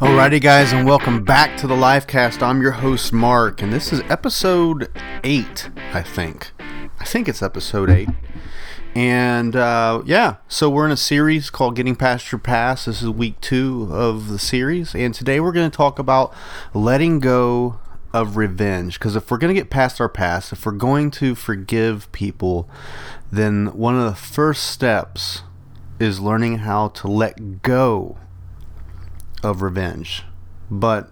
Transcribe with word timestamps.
Alrighty, 0.00 0.40
guys, 0.40 0.72
and 0.72 0.88
welcome 0.88 1.24
back 1.24 1.58
to 1.58 1.66
the 1.66 1.74
Livecast. 1.74 2.42
I'm 2.42 2.62
your 2.62 2.70
host, 2.70 3.12
Mark, 3.12 3.60
and 3.60 3.70
this 3.70 3.92
is 3.92 4.00
episode 4.08 4.90
8, 5.22 5.68
I 5.92 6.02
think. 6.02 6.52
I 6.98 7.04
think 7.04 7.28
it's 7.28 7.42
episode 7.42 7.90
8. 7.90 8.08
And 8.94 9.54
uh, 9.54 10.02
yeah, 10.06 10.36
so 10.48 10.70
we're 10.70 10.86
in 10.86 10.90
a 10.90 10.96
series 10.96 11.50
called 11.50 11.76
Getting 11.76 11.96
Past 11.96 12.32
Your 12.32 12.38
Past. 12.38 12.86
This 12.86 13.02
is 13.02 13.10
week 13.10 13.42
two 13.42 13.90
of 13.92 14.28
the 14.28 14.38
series, 14.38 14.94
and 14.94 15.12
today 15.12 15.38
we're 15.38 15.52
going 15.52 15.70
to 15.70 15.76
talk 15.76 15.98
about 15.98 16.32
letting 16.72 17.18
go 17.18 17.78
of 18.14 18.38
revenge. 18.38 18.98
Because 18.98 19.16
if 19.16 19.30
we're 19.30 19.36
going 19.36 19.54
to 19.54 19.60
get 19.60 19.68
past 19.68 20.00
our 20.00 20.08
past, 20.08 20.50
if 20.50 20.64
we're 20.64 20.72
going 20.72 21.10
to 21.10 21.34
forgive 21.34 22.10
people, 22.12 22.70
then 23.30 23.66
one 23.76 23.96
of 23.96 24.06
the 24.06 24.16
first 24.16 24.64
steps 24.64 25.42
is 25.98 26.20
learning 26.20 26.60
how 26.60 26.88
to 26.88 27.06
let 27.06 27.60
go 27.60 28.16
of 29.42 29.62
revenge. 29.62 30.24
But 30.70 31.10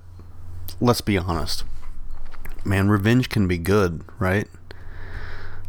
let's 0.81 1.01
be 1.01 1.19
honest. 1.19 1.65
Man, 2.65 2.89
revenge 2.89 3.29
can 3.29 3.49
be 3.49 3.59
good, 3.59 4.05
right? 4.19 4.49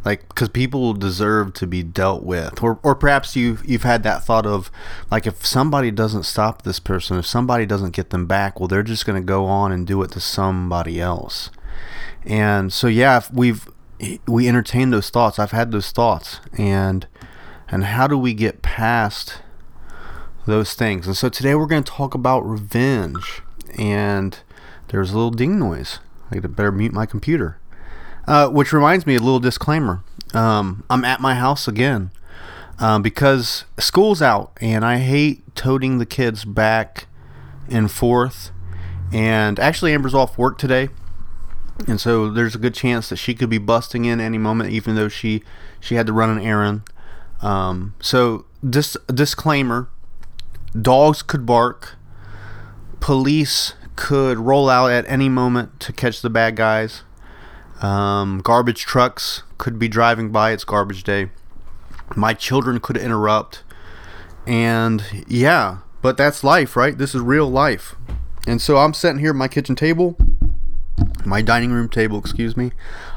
Like, 0.05 0.27
because 0.29 0.49
people 0.49 0.93
deserve 0.93 1.53
to 1.55 1.67
be 1.67 1.83
dealt 1.83 2.23
with, 2.23 2.63
or, 2.63 2.79
or 2.83 2.95
perhaps 2.95 3.35
you 3.35 3.57
you've 3.65 3.83
had 3.83 4.03
that 4.03 4.23
thought 4.23 4.45
of, 4.45 4.71
like, 5.11 5.27
if 5.27 5.45
somebody 5.45 5.91
doesn't 5.91 6.23
stop 6.23 6.61
this 6.61 6.79
person, 6.79 7.17
if 7.17 7.25
somebody 7.25 7.65
doesn't 7.65 7.91
get 7.91 8.09
them 8.09 8.25
back, 8.25 8.59
well, 8.59 8.67
they're 8.67 8.81
just 8.81 9.05
going 9.05 9.21
to 9.21 9.25
go 9.25 9.45
on 9.45 9.73
and 9.73 9.85
do 9.85 10.01
it 10.01 10.11
to 10.11 10.21
somebody 10.21 11.01
else. 11.01 11.49
And 12.25 12.71
so, 12.71 12.87
yeah, 12.87 13.21
we've 13.33 13.67
we 14.25 14.47
entertain 14.47 14.91
those 14.91 15.09
thoughts. 15.09 15.37
I've 15.37 15.51
had 15.51 15.71
those 15.71 15.91
thoughts, 15.91 16.39
and 16.57 17.05
and 17.67 17.83
how 17.83 18.07
do 18.07 18.17
we 18.17 18.33
get 18.33 18.61
past 18.61 19.41
those 20.45 20.73
things. 20.73 21.07
And 21.07 21.15
so 21.15 21.29
today 21.29 21.55
we're 21.55 21.67
going 21.67 21.83
to 21.83 21.91
talk 21.91 22.13
about 22.13 22.41
revenge. 22.41 23.41
And 23.77 24.37
there's 24.89 25.11
a 25.11 25.15
little 25.15 25.31
ding 25.31 25.59
noise. 25.59 25.99
I 26.31 26.39
better 26.39 26.71
mute 26.71 26.93
my 26.93 27.05
computer. 27.05 27.57
Uh, 28.27 28.47
which 28.47 28.71
reminds 28.71 29.07
me, 29.07 29.15
a 29.15 29.19
little 29.19 29.39
disclaimer. 29.39 30.03
Um, 30.33 30.83
I'm 30.89 31.03
at 31.03 31.19
my 31.19 31.33
house 31.33 31.67
again 31.67 32.11
um, 32.79 33.01
because 33.01 33.65
school's 33.77 34.21
out, 34.21 34.51
and 34.61 34.85
I 34.85 34.97
hate 34.97 35.55
toting 35.55 35.97
the 35.97 36.05
kids 36.05 36.45
back 36.45 37.07
and 37.69 37.91
forth. 37.91 38.51
And 39.11 39.59
actually, 39.59 39.93
Amber's 39.93 40.13
off 40.13 40.37
work 40.37 40.57
today, 40.57 40.89
and 41.87 41.99
so 41.99 42.29
there's 42.29 42.55
a 42.55 42.59
good 42.59 42.73
chance 42.73 43.09
that 43.09 43.17
she 43.17 43.33
could 43.33 43.49
be 43.49 43.57
busting 43.57 44.05
in 44.05 44.19
any 44.19 44.37
moment, 44.37 44.71
even 44.71 44.95
though 44.95 45.09
she 45.09 45.43
she 45.79 45.95
had 45.95 46.05
to 46.07 46.13
run 46.13 46.29
an 46.29 46.39
errand. 46.39 46.83
Um, 47.41 47.95
so, 47.99 48.45
this 48.61 48.95
disclaimer: 49.07 49.89
dogs 50.79 51.21
could 51.21 51.45
bark, 51.45 51.95
police 52.99 53.73
could 53.95 54.37
roll 54.37 54.69
out 54.69 54.91
at 54.91 55.05
any 55.09 55.29
moment 55.29 55.79
to 55.81 55.93
catch 55.93 56.21
the 56.21 56.29
bad 56.29 56.55
guys. 56.55 57.03
Um, 57.81 58.39
garbage 58.39 58.81
trucks 58.85 59.43
could 59.57 59.79
be 59.79 59.87
driving 59.87 60.31
by. 60.31 60.51
It's 60.51 60.63
garbage 60.63 61.03
day. 61.03 61.29
My 62.15 62.33
children 62.33 62.79
could 62.79 62.97
interrupt. 62.97 63.63
And 64.47 65.03
yeah, 65.27 65.79
but 66.01 66.17
that's 66.17 66.43
life, 66.43 66.75
right? 66.75 66.97
This 66.97 67.13
is 67.13 67.21
real 67.21 67.49
life. 67.49 67.95
And 68.47 68.61
so 68.61 68.77
I'm 68.77 68.93
sitting 68.93 69.19
here 69.19 69.31
at 69.31 69.35
my 69.35 69.47
kitchen 69.47 69.75
table, 69.75 70.17
my 71.25 71.41
dining 71.41 71.71
room 71.71 71.89
table, 71.89 72.17
excuse 72.19 72.57
me. 72.57 72.71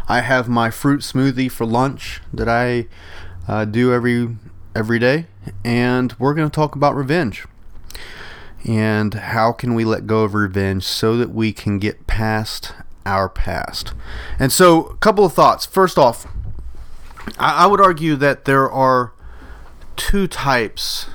I 0.09 0.21
have 0.21 0.49
my 0.49 0.71
fruit 0.71 1.01
smoothie 1.01 1.51
for 1.51 1.65
lunch 1.65 2.21
that 2.33 2.49
I 2.49 2.87
uh, 3.49 3.65
do 3.65 3.93
every 3.93 4.37
every 4.75 4.99
day, 4.99 5.27
and 5.65 6.15
we're 6.19 6.35
going 6.35 6.49
to 6.49 6.55
talk 6.55 6.75
about 6.75 6.95
revenge. 6.95 7.47
And 8.65 9.15
how 9.15 9.53
can 9.53 9.75
we 9.75 9.85
let 9.85 10.07
go 10.07 10.23
of 10.23 10.35
revenge 10.35 10.85
so 10.85 11.17
that 11.17 11.31
we 11.31 11.53
can 11.53 11.79
get 11.79 12.07
past 12.07 12.73
our 13.05 13.29
past? 13.29 13.93
And 14.39 14.53
so, 14.53 14.87
a 14.87 14.97
couple 14.97 15.25
of 15.25 15.33
thoughts. 15.33 15.67
First 15.67 15.99
off, 15.99 16.27
I, 17.39 17.65
I 17.65 17.67
would 17.67 17.81
argue 17.81 18.15
that 18.17 18.45
there 18.45 18.71
are 18.71 19.13
two 19.97 20.29
types 20.29 21.07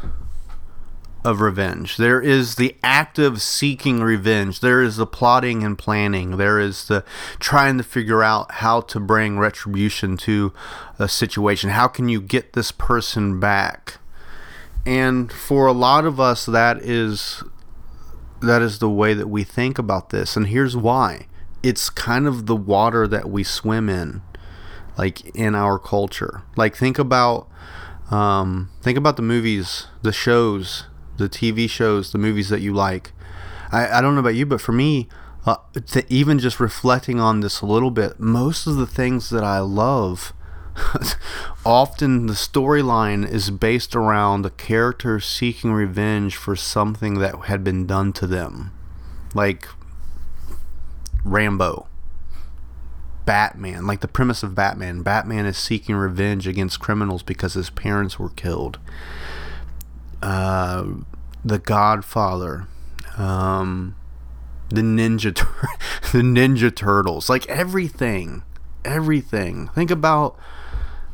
of 1.23 1.41
revenge. 1.41 1.97
There 1.97 2.21
is 2.21 2.55
the 2.55 2.75
active 2.83 3.41
seeking 3.41 4.01
revenge. 4.01 4.61
There 4.61 4.81
is 4.81 4.95
the 4.95 5.05
plotting 5.05 5.63
and 5.63 5.77
planning. 5.77 6.37
There 6.37 6.59
is 6.59 6.87
the 6.87 7.03
trying 7.39 7.77
to 7.77 7.83
figure 7.83 8.23
out 8.23 8.51
how 8.53 8.81
to 8.81 8.99
bring 8.99 9.37
retribution 9.37 10.15
to 10.17 10.53
a 10.97 11.09
situation. 11.09 11.71
How 11.71 11.87
can 11.87 12.07
you 12.07 12.21
get 12.21 12.53
this 12.53 12.71
person 12.71 13.39
back? 13.39 13.99
And 14.85 15.31
for 15.31 15.67
a 15.67 15.73
lot 15.73 16.05
of 16.05 16.19
us 16.19 16.45
that 16.45 16.77
is 16.77 17.43
that 18.41 18.61
is 18.61 18.79
the 18.79 18.89
way 18.89 19.13
that 19.13 19.27
we 19.27 19.43
think 19.43 19.79
about 19.79 20.09
this. 20.11 20.37
And 20.37 20.47
here's 20.47 20.77
why. 20.77 21.27
It's 21.63 21.89
kind 21.89 22.27
of 22.27 22.45
the 22.45 22.55
water 22.55 23.07
that 23.07 23.29
we 23.29 23.43
swim 23.43 23.89
in 23.89 24.21
like 24.97 25.35
in 25.35 25.55
our 25.55 25.79
culture. 25.79 26.43
Like 26.55 26.75
think 26.75 26.99
about 26.99 27.49
um, 28.11 28.69
think 28.81 28.97
about 28.97 29.17
the 29.17 29.21
movies, 29.21 29.87
the 30.01 30.13
shows 30.13 30.85
the 31.17 31.27
TV 31.27 31.69
shows, 31.69 32.11
the 32.11 32.17
movies 32.17 32.49
that 32.49 32.61
you 32.61 32.73
like. 32.73 33.11
I, 33.71 33.97
I 33.97 34.01
don't 34.01 34.13
know 34.13 34.21
about 34.21 34.35
you, 34.35 34.45
but 34.45 34.61
for 34.61 34.71
me, 34.71 35.09
uh, 35.45 35.57
even 36.09 36.39
just 36.39 36.59
reflecting 36.59 37.19
on 37.19 37.41
this 37.41 37.61
a 37.61 37.65
little 37.65 37.91
bit, 37.91 38.19
most 38.19 38.67
of 38.67 38.75
the 38.75 38.87
things 38.87 39.29
that 39.29 39.43
I 39.43 39.59
love, 39.59 40.33
often 41.65 42.27
the 42.27 42.33
storyline 42.33 43.29
is 43.29 43.49
based 43.49 43.95
around 43.95 44.45
a 44.45 44.49
character 44.49 45.19
seeking 45.19 45.71
revenge 45.71 46.35
for 46.35 46.55
something 46.55 47.15
that 47.15 47.45
had 47.45 47.63
been 47.63 47.85
done 47.85 48.13
to 48.13 48.27
them. 48.27 48.71
Like 49.33 49.67
Rambo. 51.23 51.87
Batman, 53.25 53.85
like 53.85 53.99
the 53.99 54.07
premise 54.07 54.41
of 54.41 54.55
Batman. 54.55 55.01
Batman 55.01 55.45
is 55.45 55.57
seeking 55.57 55.95
revenge 55.95 56.47
against 56.47 56.79
criminals 56.79 57.23
because 57.23 57.55
his 57.55 57.69
parents 57.69 58.17
were 58.17 58.29
killed 58.29 58.79
uh, 60.21 60.85
the 61.43 61.59
Godfather, 61.59 62.67
um, 63.17 63.95
the 64.69 64.81
Ninja 64.81 65.33
Tur- 65.33 65.67
the 66.11 66.21
Ninja 66.21 66.73
Turtles, 66.73 67.29
like 67.29 67.47
everything, 67.47 68.43
everything. 68.83 69.69
Think 69.69 69.91
about 69.91 70.37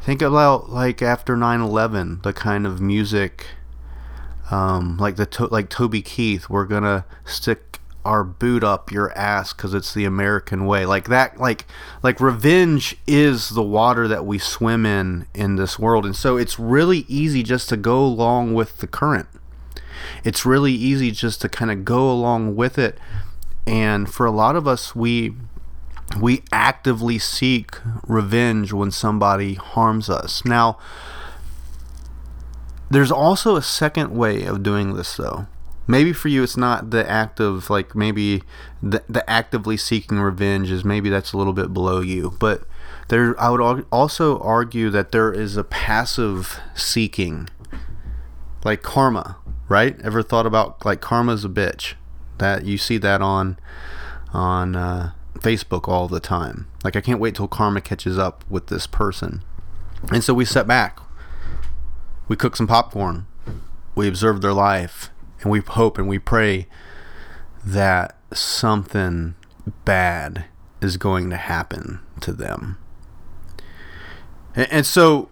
think 0.04 0.22
about 0.22 0.70
like 0.70 1.02
after 1.02 1.36
9/11, 1.36 2.24
the 2.24 2.34
kind 2.34 2.68
of 2.68 2.80
music 2.82 3.48
um, 4.52 4.98
like 4.98 5.16
the 5.16 5.26
to- 5.26 5.48
like 5.48 5.70
Toby 5.70 6.02
Keith, 6.02 6.50
we're 6.50 6.66
gonna 6.66 7.06
stick 7.26 7.80
our 8.06 8.24
boot 8.24 8.64
up 8.64 8.92
your 8.92 9.18
ass 9.18 9.54
because 9.54 9.74
it's 9.74 9.94
the 9.94 10.06
American 10.06 10.66
way. 10.66 10.86
Like 10.86 11.08
that, 11.08 11.40
like 11.40 11.66
like 12.02 12.20
revenge 12.20 12.98
is 13.08 13.50
the 13.50 13.64
water 13.64 14.08
that 14.08 14.26
we 14.26 14.38
swim 14.38 14.86
in 14.86 15.26
in 15.34 15.56
this 15.56 15.80
world, 15.80 16.06
and 16.06 16.16
so 16.16 16.38
it's 16.38 16.60
really 16.60 17.06
easy 17.08 17.44
just 17.44 17.70
to 17.70 17.78
go 17.78 18.04
along 18.04 18.54
with 18.54 18.78
the 18.78 18.88
current. 18.88 19.28
It's 20.24 20.46
really 20.46 20.74
easy 20.74 21.12
just 21.12 21.42
to 21.42 21.50
kind 21.50 21.72
of 21.72 21.86
go 21.86 22.12
along 22.12 22.56
with 22.56 22.78
it, 22.78 23.00
and 23.66 24.12
for 24.12 24.26
a 24.26 24.32
lot 24.32 24.56
of 24.56 24.68
us, 24.68 24.96
we 24.96 25.34
we 26.20 26.44
actively 26.52 27.20
seek 27.20 27.76
revenge 28.08 28.74
when 28.74 28.92
somebody 28.92 29.56
harms 29.56 30.10
us. 30.10 30.44
Now, 30.46 30.78
there's 32.90 33.12
also 33.12 33.56
a 33.56 33.62
second 33.62 34.16
way 34.16 34.44
of 34.44 34.64
doing 34.64 34.96
this, 34.96 35.16
though. 35.18 35.48
Maybe 35.86 36.14
for 36.14 36.30
you 36.30 36.44
it's 36.44 36.56
not 36.56 36.92
the 36.92 37.10
act 37.10 37.42
of 37.42 37.70
like 37.70 37.94
maybe 37.94 38.44
the, 38.82 39.04
the 39.10 39.30
actively 39.30 39.76
seeking 39.76 40.20
revenge 40.20 40.72
is 40.72 40.86
maybe 40.86 41.10
that's 41.10 41.34
a 41.34 41.38
little 41.38 41.52
bit 41.52 41.74
below 41.74 42.00
you. 42.00 42.38
But 42.40 42.64
there 43.10 43.40
i 43.40 43.50
would 43.50 43.86
also 43.92 44.40
argue 44.40 44.90
that 44.90 45.12
there 45.12 45.32
is 45.34 45.58
a 45.58 45.64
passive 45.64 46.58
seeking 46.74 47.50
like 48.64 48.82
karma 48.82 49.36
right? 49.74 50.00
Ever 50.02 50.22
thought 50.22 50.46
about 50.46 50.86
like 50.86 51.02
karma's 51.02 51.46
a 51.46 51.50
bitch? 51.50 51.94
That 52.38 52.66
you 52.66 52.78
see 52.78 52.98
that 53.00 53.22
on 53.22 53.58
on 54.32 54.76
uh, 54.76 55.12
facebook 55.44 55.88
all 55.88 56.08
the 56.08 56.20
time. 56.20 56.68
Like 56.84 56.96
i 56.96 57.02
can't 57.02 57.20
wait 57.20 57.36
till 57.36 57.48
karma 57.48 57.82
catches 57.82 58.18
up 58.18 58.44
with 58.50 58.68
this 58.68 58.88
person. 58.88 59.44
And 60.12 60.24
so 60.24 60.34
we 60.34 60.46
set 60.46 60.68
back. 60.68 61.00
We 62.28 62.36
cook 62.36 62.56
some 62.56 62.68
popcorn. 62.68 63.28
We 63.96 64.08
observe 64.08 64.42
their 64.42 64.54
life. 64.54 65.10
And 65.42 65.52
we 65.52 65.60
hope 65.60 65.98
and 65.98 66.08
we 66.08 66.20
pray 66.20 66.68
that 67.66 68.18
something 68.34 69.36
bad 69.86 70.46
is 70.82 70.98
going 70.98 71.30
to 71.30 71.38
happen 71.38 72.00
to 72.22 72.34
them. 72.34 72.78
And, 74.56 74.72
and 74.72 74.86
so, 74.86 75.30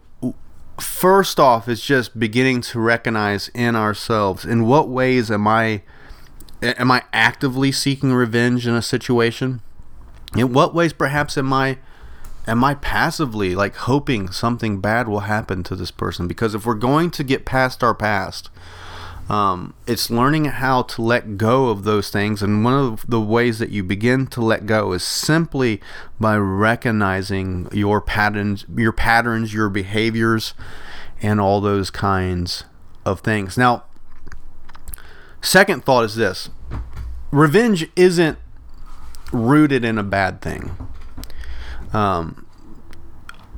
first 0.80 1.40
off, 1.40 1.68
it's 1.68 1.86
just 1.86 2.19
beginning 2.19 2.62
to 2.62 2.80
recognize 2.80 3.50
in 3.50 3.75
ourselves 3.75 4.46
in 4.46 4.66
what 4.66 4.90
ways 4.90 5.30
am 5.31 5.48
I 5.48 5.84
am 6.62 6.92
I 6.92 7.04
actively 7.12 7.72
seeking 7.72 8.13
revenge 8.13 8.68
in 8.68 8.75
a 8.75 8.81
situation? 8.81 9.62
In 10.36 10.54
what 10.54 10.74
ways 10.74 10.94
perhaps 10.94 11.38
am 11.38 11.51
I 11.54 11.78
am 12.48 12.63
I 12.63 12.75
passively 12.75 13.54
like 13.56 13.75
hoping 13.75 14.31
something 14.31 14.80
bad 14.80 15.07
will 15.07 15.22
happen 15.22 15.63
to 15.63 15.75
this 15.75 15.92
person? 15.92 16.28
Because 16.28 16.56
if 16.56 16.66
we're 16.66 16.75
going 16.75 17.12
to 17.12 17.24
get 17.24 17.45
past 17.45 17.83
our 17.83 17.95
past, 17.95 18.50
Um, 19.30 19.75
it's 19.88 20.10
learning 20.10 20.45
how 20.45 20.81
to 20.81 21.01
let 21.01 21.38
go 21.38 21.69
of 21.69 21.83
those 21.83 22.10
things, 22.10 22.42
and 22.42 22.66
one 22.66 22.74
of 22.74 23.06
the 23.07 23.22
ways 23.22 23.60
that 23.60 23.69
you 23.69 23.81
begin 23.81 24.28
to 24.28 24.42
let 24.42 24.66
go 24.66 24.92
is 24.92 25.04
simply 25.04 25.80
by 26.19 26.36
recognizing 26.36 27.69
your 27.72 28.01
patterns, 28.01 28.66
your 28.75 28.92
patterns, 28.92 29.54
your 29.54 29.69
behaviors, 29.69 30.54
and 31.22 31.39
all 31.39 31.62
those 31.62 31.89
kinds 31.89 32.66
of 33.06 33.22
things. 33.22 33.57
Now, 33.57 33.84
second 35.39 35.86
thought 35.86 36.04
is 36.04 36.16
this: 36.16 36.50
revenge 37.31 37.88
isn't 37.95 38.38
rooted 39.31 39.83
in 39.83 39.98
a 39.98 40.04
bad 40.04 40.42
thing. 40.42 40.75
Um, 41.94 42.45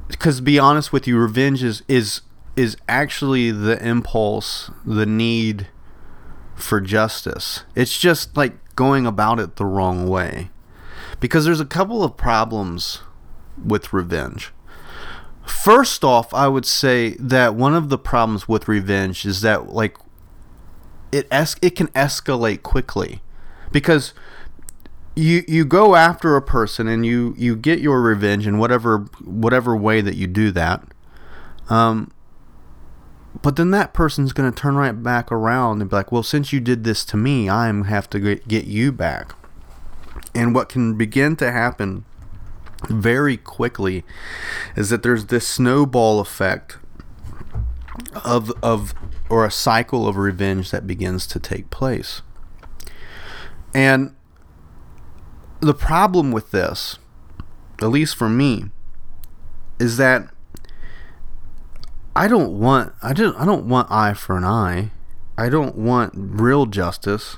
because 0.07 0.37
to 0.37 0.41
be 0.41 0.59
honest 0.59 0.93
with 0.93 1.07
you, 1.07 1.17
revenge 1.17 1.63
is 1.63 1.83
is 1.87 2.21
is 2.55 2.77
actually 2.87 3.51
the 3.51 3.83
impulse, 3.85 4.71
the 4.85 5.05
need 5.05 5.67
for 6.55 6.79
justice. 6.79 7.63
It's 7.75 7.97
just 7.97 8.37
like 8.37 8.53
going 8.75 9.05
about 9.05 9.39
it 9.39 9.55
the 9.55 9.65
wrong 9.65 10.07
way. 10.07 10.49
Because 11.19 11.45
there's 11.45 11.59
a 11.59 11.65
couple 11.65 12.03
of 12.03 12.17
problems 12.17 13.01
with 13.63 13.93
revenge. 13.93 14.51
First 15.45 16.03
off, 16.03 16.33
I 16.33 16.47
would 16.47 16.65
say 16.65 17.15
that 17.19 17.55
one 17.55 17.75
of 17.75 17.89
the 17.89 17.97
problems 17.97 18.47
with 18.47 18.67
revenge 18.67 19.25
is 19.25 19.41
that 19.41 19.69
like 19.69 19.97
it 21.11 21.27
es- 21.31 21.55
it 21.61 21.71
can 21.71 21.87
escalate 21.87 22.63
quickly. 22.63 23.21
Because 23.71 24.13
you 25.15 25.44
you 25.48 25.65
go 25.65 25.95
after 25.95 26.36
a 26.36 26.42
person 26.42 26.88
and 26.88 27.06
you 27.06 27.36
you 27.38 27.56
get 27.56 27.80
your 27.80 28.01
revenge 28.01 28.48
in 28.48 28.57
whatever 28.57 29.00
whatever 29.24 29.75
way 29.75 30.01
that 30.01 30.15
you 30.15 30.27
do 30.27 30.51
that. 30.51 30.83
Um 31.69 32.12
but 33.42 33.56
then 33.56 33.71
that 33.71 33.94
person's 33.94 34.31
going 34.31 34.51
to 34.51 34.57
turn 34.57 34.75
right 34.75 35.04
back 35.04 35.31
around 35.31 35.81
and 35.81 35.89
be 35.89 35.95
like 35.95 36.12
well 36.12 36.24
since 36.24 36.54
you 36.54 36.60
did 36.60 36.83
this 36.83 37.04
to 37.04 37.18
me 37.18 37.50
i'm 37.50 37.86
have 37.86 38.10
to 38.12 38.19
get, 38.19 38.48
get 38.48 38.65
you 38.65 38.92
back. 38.92 39.36
And 40.36 40.56
what 40.56 40.69
can 40.69 40.95
begin 40.98 41.36
to 41.38 41.51
happen 41.51 42.06
very 42.89 43.38
quickly 43.38 44.04
is 44.75 44.89
that 44.89 45.04
there's 45.04 45.27
this 45.27 45.48
snowball 45.48 46.19
effect 46.19 46.77
of 48.25 48.51
of 48.62 48.94
or 49.30 49.45
a 49.45 49.51
cycle 49.51 50.07
of 50.07 50.18
revenge 50.18 50.71
that 50.71 50.88
begins 50.88 51.27
to 51.27 51.39
take 51.39 51.69
place. 51.69 52.21
And 53.74 54.15
the 55.63 55.74
problem 55.74 56.31
with 56.31 56.51
this, 56.51 57.00
at 57.81 57.88
least 57.88 58.15
for 58.15 58.30
me, 58.30 58.65
is 59.80 59.98
that 59.98 60.30
I 62.15 62.27
don't 62.27 62.60
want 62.60 62.94
I 63.01 63.13
don't 63.13 63.36
I 63.38 63.45
don't 63.45 63.68
want 63.68 63.92
eye 63.92 64.13
for 64.13 64.38
an 64.38 64.44
eye. 64.44 64.92
I 65.38 65.50
don't 65.50 65.75
want 65.75 66.13
real 66.15 66.65
justice. 66.65 67.38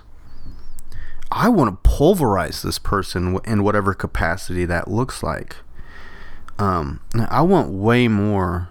I 1.31 1.49
want 1.49 1.83
to 1.83 1.89
pulverize 1.89 2.61
this 2.61 2.77
person 2.77 3.39
in 3.45 3.63
whatever 3.63 3.93
capacity 3.93 4.65
that 4.65 4.89
looks 4.89 5.23
like. 5.23 5.57
Um, 6.59 7.01
I 7.29 7.41
want 7.41 7.71
way 7.71 8.07
more 8.07 8.69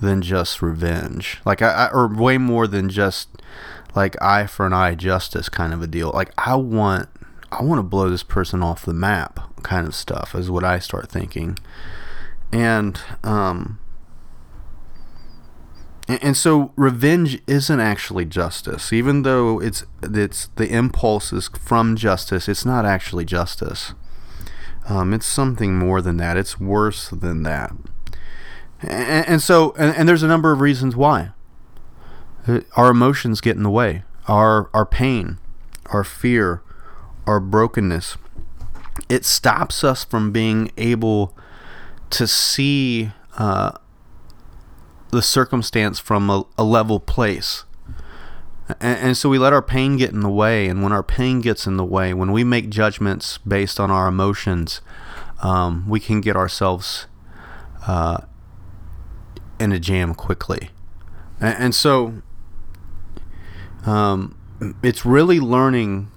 than 0.00 0.22
just 0.22 0.62
revenge, 0.62 1.40
like 1.44 1.62
I, 1.62 1.68
I 1.68 1.90
or 1.90 2.08
way 2.08 2.38
more 2.38 2.66
than 2.66 2.88
just 2.88 3.28
like 3.94 4.20
eye 4.22 4.46
for 4.46 4.66
an 4.66 4.72
eye 4.72 4.94
justice 4.94 5.48
kind 5.48 5.72
of 5.72 5.82
a 5.82 5.86
deal. 5.86 6.10
Like 6.12 6.32
I 6.38 6.54
want 6.56 7.08
I 7.52 7.62
want 7.62 7.78
to 7.78 7.82
blow 7.82 8.08
this 8.08 8.22
person 8.22 8.62
off 8.62 8.84
the 8.84 8.94
map 8.94 9.62
kind 9.62 9.86
of 9.86 9.94
stuff 9.94 10.34
is 10.34 10.50
what 10.50 10.64
I 10.64 10.78
start 10.78 11.10
thinking. 11.10 11.58
And 12.52 13.00
um 13.22 13.78
and, 16.22 16.36
so 16.36 16.72
revenge 16.74 17.40
isn't 17.46 17.78
actually 17.78 18.24
justice. 18.24 18.92
Even 18.92 19.22
though 19.22 19.60
it's 19.60 19.84
it's 20.02 20.48
the 20.56 20.68
impulse 20.68 21.32
is 21.32 21.48
from 21.48 21.96
justice, 21.96 22.48
it's 22.48 22.64
not 22.64 22.84
actually 22.84 23.24
justice. 23.24 23.94
Um, 24.88 25.12
it's 25.12 25.26
something 25.26 25.78
more 25.78 26.02
than 26.02 26.16
that. 26.16 26.36
It's 26.36 26.58
worse 26.58 27.10
than 27.10 27.44
that. 27.44 27.72
And, 28.82 29.28
and 29.28 29.42
so 29.42 29.72
and, 29.78 29.94
and 29.96 30.08
there's 30.08 30.24
a 30.24 30.28
number 30.28 30.50
of 30.50 30.60
reasons 30.60 30.96
why. 30.96 31.30
Uh, 32.46 32.60
our 32.76 32.90
emotions 32.90 33.40
get 33.40 33.56
in 33.56 33.62
the 33.62 33.70
way. 33.70 34.02
Our 34.26 34.68
our 34.74 34.86
pain, 34.86 35.38
our 35.86 36.02
fear, 36.02 36.62
our 37.26 37.40
brokenness, 37.40 38.16
it 39.08 39.24
stops 39.24 39.84
us 39.84 40.04
from 40.04 40.32
being 40.32 40.72
able 40.76 41.36
to 42.10 42.26
see 42.26 43.10
uh, 43.38 43.72
the 45.10 45.22
circumstance 45.22 45.98
from 45.98 46.30
a, 46.30 46.44
a 46.58 46.64
level 46.64 47.00
place. 47.00 47.64
And, 48.80 48.98
and, 48.98 49.16
so 49.16 49.28
we 49.28 49.38
let 49.38 49.52
our 49.52 49.62
pain 49.62 49.96
get 49.96 50.10
in 50.10 50.20
the 50.20 50.30
way. 50.30 50.68
And 50.68 50.82
when 50.82 50.92
our 50.92 51.02
pain 51.02 51.40
gets 51.40 51.66
in 51.66 51.76
the 51.76 51.84
way, 51.84 52.14
when 52.14 52.30
we 52.30 52.44
make 52.44 52.70
judgments 52.70 53.38
based 53.38 53.80
on 53.80 53.90
our 53.90 54.06
emotions, 54.06 54.80
um, 55.42 55.88
we 55.88 55.98
can 55.98 56.20
get 56.20 56.36
ourselves 56.36 57.06
uh, 57.86 58.22
in 59.58 59.72
a 59.72 59.80
jam 59.80 60.14
quickly. 60.14 60.70
And, 61.40 61.56
and 61.58 61.74
so 61.74 62.22
um, 63.86 64.36
it's 64.82 65.04
really 65.04 65.40
learning 65.40 66.10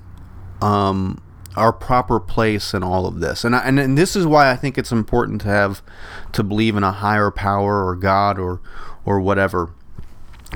um, 0.64 1.22
our 1.56 1.74
proper 1.74 2.20
place 2.20 2.74
in 2.74 2.84
all 2.84 3.06
of 3.06 3.20
this. 3.20 3.44
And, 3.44 3.56
I, 3.56 3.60
and 3.60 3.80
and 3.80 3.98
this 3.98 4.16
is 4.16 4.26
why 4.26 4.50
I 4.50 4.56
think 4.56 4.78
it's 4.78 4.92
important 4.92 5.42
to 5.42 5.50
have 5.50 5.82
to 6.32 6.44
believe 6.44 6.76
in 6.76 6.84
a 6.84 6.92
higher 6.92 7.30
power 7.30 7.86
or 7.86 7.96
God 7.96 8.40
or 8.40 8.62
or 9.06 9.20
whatever. 9.20 9.72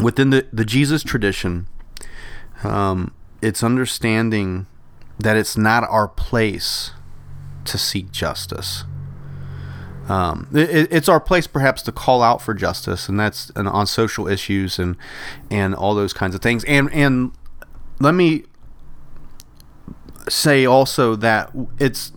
Within 0.01 0.29
the, 0.29 0.47
the 0.53 0.63
Jesus 0.63 1.03
tradition, 1.03 1.67
um, 2.63 3.13
it's 3.41 3.63
understanding 3.63 4.67
that 5.19 5.35
it's 5.35 5.57
not 5.57 5.83
our 5.89 6.07
place 6.07 6.91
to 7.65 7.77
seek 7.77 8.11
justice. 8.11 8.83
Um, 10.07 10.47
it, 10.53 10.87
it's 10.91 11.09
our 11.09 11.19
place, 11.19 11.47
perhaps, 11.47 11.81
to 11.81 11.91
call 11.91 12.21
out 12.21 12.41
for 12.41 12.53
justice, 12.53 13.09
and 13.09 13.19
that's 13.19 13.51
and 13.55 13.67
on 13.67 13.87
social 13.87 14.27
issues 14.27 14.79
and 14.79 14.95
and 15.51 15.75
all 15.75 15.95
those 15.95 16.13
kinds 16.13 16.33
of 16.33 16.41
things. 16.41 16.63
And 16.63 16.89
and 16.93 17.33
let 17.99 18.13
me 18.13 18.45
say 20.29 20.65
also 20.65 21.15
that 21.15 21.51
it's 21.79 22.11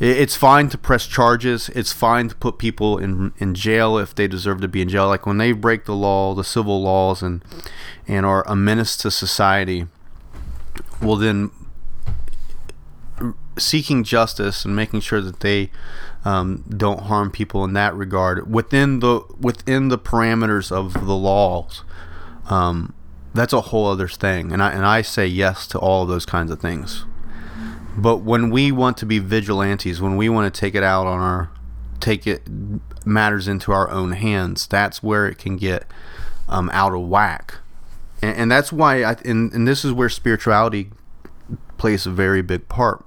it's 0.00 0.36
fine 0.36 0.68
to 0.70 0.78
press 0.78 1.06
charges. 1.06 1.68
It's 1.70 1.92
fine 1.92 2.28
to 2.28 2.34
put 2.34 2.58
people 2.58 2.98
in 2.98 3.32
in 3.38 3.54
jail 3.54 3.96
if 3.98 4.14
they 4.14 4.26
deserve 4.26 4.60
to 4.62 4.68
be 4.68 4.82
in 4.82 4.88
jail. 4.88 5.06
Like 5.06 5.26
when 5.26 5.38
they 5.38 5.52
break 5.52 5.84
the 5.84 5.94
law, 5.94 6.34
the 6.34 6.44
civil 6.44 6.82
laws, 6.82 7.22
and 7.22 7.42
and 8.06 8.26
are 8.26 8.44
a 8.46 8.56
menace 8.56 8.96
to 8.98 9.10
society. 9.10 9.86
Well, 11.00 11.16
then 11.16 11.50
seeking 13.58 14.02
justice 14.02 14.64
and 14.64 14.74
making 14.74 15.00
sure 15.00 15.20
that 15.20 15.40
they 15.40 15.70
um, 16.24 16.64
don't 16.68 17.02
harm 17.02 17.30
people 17.30 17.64
in 17.64 17.72
that 17.74 17.94
regard 17.94 18.50
within 18.52 19.00
the 19.00 19.20
within 19.38 19.88
the 19.88 19.98
parameters 19.98 20.72
of 20.72 21.06
the 21.06 21.16
laws. 21.16 21.84
Um, 22.50 22.94
that's 23.32 23.52
a 23.52 23.60
whole 23.60 23.86
other 23.86 24.08
thing, 24.08 24.52
and 24.52 24.62
I 24.62 24.72
and 24.72 24.84
I 24.84 25.02
say 25.02 25.26
yes 25.26 25.66
to 25.68 25.78
all 25.78 26.02
of 26.02 26.08
those 26.08 26.26
kinds 26.26 26.50
of 26.50 26.60
things. 26.60 27.04
But 27.96 28.18
when 28.18 28.50
we 28.50 28.72
want 28.72 28.96
to 28.98 29.06
be 29.06 29.18
vigilantes, 29.18 30.00
when 30.00 30.16
we 30.16 30.28
want 30.28 30.52
to 30.52 30.60
take 30.60 30.74
it 30.74 30.82
out 30.82 31.06
on 31.06 31.20
our, 31.20 31.50
take 32.00 32.26
it 32.26 32.42
matters 33.04 33.46
into 33.46 33.72
our 33.72 33.90
own 33.90 34.12
hands, 34.12 34.66
that's 34.66 35.02
where 35.02 35.26
it 35.26 35.38
can 35.38 35.56
get 35.56 35.84
um, 36.48 36.70
out 36.72 36.92
of 36.92 37.06
whack. 37.06 37.58
And, 38.20 38.36
and 38.36 38.50
that's 38.50 38.72
why, 38.72 39.04
I, 39.04 39.16
and, 39.24 39.52
and 39.52 39.68
this 39.68 39.84
is 39.84 39.92
where 39.92 40.08
spirituality 40.08 40.90
plays 41.78 42.06
a 42.06 42.10
very 42.10 42.42
big 42.42 42.68
part. 42.68 43.04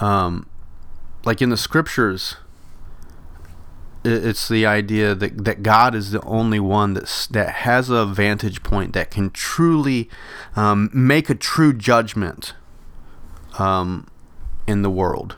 Um, 0.00 0.48
like 1.24 1.40
in 1.40 1.50
the 1.50 1.56
scriptures, 1.56 2.36
it's 4.04 4.48
the 4.48 4.64
idea 4.64 5.14
that, 5.14 5.44
that 5.44 5.62
God 5.62 5.94
is 5.94 6.10
the 6.10 6.22
only 6.22 6.60
one 6.60 6.94
that's, 6.94 7.26
that 7.28 7.50
has 7.50 7.90
a 7.90 8.06
vantage 8.06 8.62
point 8.62 8.92
that 8.94 9.10
can 9.10 9.30
truly 9.30 10.08
um, 10.56 10.90
make 10.92 11.28
a 11.28 11.34
true 11.34 11.72
judgment 11.74 12.54
um, 13.60 14.06
in 14.66 14.82
the 14.82 14.90
world. 14.90 15.36